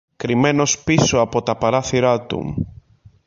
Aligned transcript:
Κρυμμένος 0.15 0.83
πίσω 0.83 1.19
από 1.19 1.41
τα 1.41 1.57
παράθυρα 1.57 2.25
του 2.25 2.67